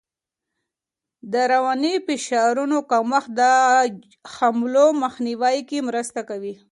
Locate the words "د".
1.33-1.35, 3.39-3.41